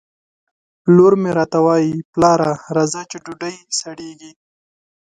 [0.95, 1.95] لور مې راته وایي!
[2.13, 4.31] پلاره راځه چې ډوډۍ سړېږي